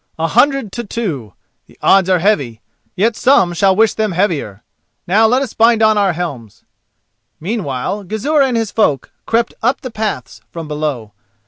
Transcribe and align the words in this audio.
A 0.17 0.29
hundred 0.29 0.71
to 0.71 0.83
two—the 0.83 1.77
odds 1.79 2.09
are 2.09 2.17
heavy; 2.17 2.59
yet 2.95 3.15
some 3.15 3.53
shall 3.53 3.75
wish 3.75 3.93
them 3.93 4.13
heavier. 4.13 4.63
Now 5.05 5.27
let 5.27 5.43
us 5.43 5.53
bind 5.53 5.83
on 5.83 5.95
our 5.95 6.13
helms." 6.13 6.63
Meanwhile 7.39 8.05
Gizur 8.05 8.41
and 8.41 8.57
his 8.57 8.71
folk 8.71 9.11
crept 9.27 9.53
up 9.61 9.81
the 9.81 9.91
paths 9.91 10.41
from 10.49 10.67
below. 10.67 11.13